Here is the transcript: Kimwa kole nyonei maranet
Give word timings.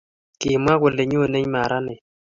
Kimwa 0.39 0.73
kole 0.81 1.03
nyonei 1.09 1.47
maranet 1.53 2.01